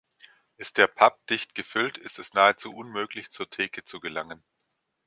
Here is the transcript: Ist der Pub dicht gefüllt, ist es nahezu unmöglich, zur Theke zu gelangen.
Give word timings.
Ist 0.57 0.79
der 0.79 0.87
Pub 0.87 1.19
dicht 1.27 1.53
gefüllt, 1.53 1.99
ist 1.99 2.17
es 2.17 2.33
nahezu 2.33 2.73
unmöglich, 2.73 3.29
zur 3.29 3.47
Theke 3.51 3.83
zu 3.83 3.99
gelangen. 3.99 4.43